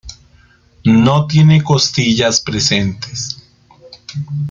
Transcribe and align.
No 0.83 1.27
tiene 1.27 1.61
costillas 1.63 2.39
presentes. 2.41 3.37